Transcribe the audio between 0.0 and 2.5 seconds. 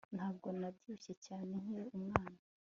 Ntabwo nabyibushye cyane nkiri umwana